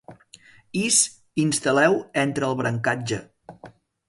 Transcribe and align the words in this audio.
Is 0.83 0.97
instal·leu 1.43 1.99
entre 2.23 2.49
el 2.49 2.57
brancatge. 2.63 3.23